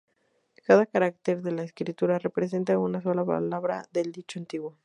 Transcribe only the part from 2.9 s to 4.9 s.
sola palabra del chino antiguo.